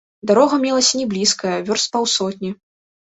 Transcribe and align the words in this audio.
Дарога 0.29 0.55
мелася 0.63 1.01
не 1.01 1.05
блізкая, 1.11 1.57
вёрст 1.67 1.85
з 1.91 1.91
паўсотні. 1.97 2.51